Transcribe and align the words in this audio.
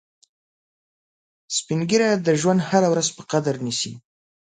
سپین 1.55 1.79
ږیری 1.89 2.09
د 2.17 2.27
ژوند 2.41 2.59
هره 2.69 2.87
ورځ 2.93 3.07
په 3.17 3.21
قدر 3.31 3.55
نیسي 3.65 3.91